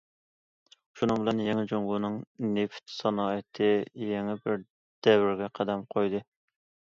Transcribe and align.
شۇنىڭ 0.99 1.19
بىلەن 1.23 1.41
يېڭى 1.47 1.65
جۇڭگونىڭ 1.71 2.15
نېفىت 2.55 2.93
سانائىتى 2.95 3.69
يېڭى 4.07 4.37
بىر 4.47 4.59
دەۋرگە 5.09 5.51
قەدەم 5.61 5.85
قويدى. 5.95 6.25